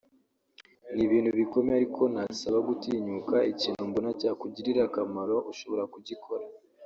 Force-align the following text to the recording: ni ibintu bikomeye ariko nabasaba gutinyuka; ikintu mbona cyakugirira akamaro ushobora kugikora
ni 0.93 1.01
ibintu 1.07 1.29
bikomeye 1.39 1.75
ariko 1.79 2.01
nabasaba 2.13 2.57
gutinyuka; 2.69 3.35
ikintu 3.51 3.81
mbona 3.89 4.09
cyakugirira 4.19 4.81
akamaro 4.87 5.35
ushobora 5.51 5.83
kugikora 5.93 6.45